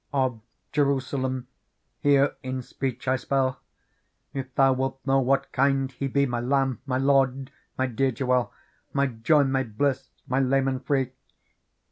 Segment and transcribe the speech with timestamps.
[0.13, 0.41] "Of
[0.71, 1.45] Jerusalem
[1.99, 3.59] here in speech I spell.
[4.33, 8.51] If thou wilt know what kind He be, My Lamb, my Lord, my dear Jewel,
[8.93, 11.11] My joy, my bliss, my leman free.